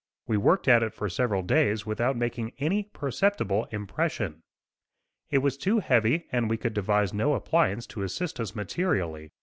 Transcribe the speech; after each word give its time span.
We 0.25 0.35
worked 0.35 0.67
at 0.67 0.81
it 0.81 0.95
for 0.95 1.09
several 1.09 1.43
days 1.43 1.85
without 1.85 2.17
making 2.17 2.53
any 2.57 2.85
perceptible 2.91 3.65
impression. 3.65 4.41
It 5.29 5.43
was 5.43 5.57
too 5.57 5.77
heavy 5.77 6.25
and 6.31 6.49
we 6.49 6.57
could 6.57 6.73
devise 6.73 7.13
no 7.13 7.35
appliance 7.35 7.85
to 7.85 8.01
assist 8.01 8.39
us 8.39 8.55
materially. 8.55 9.29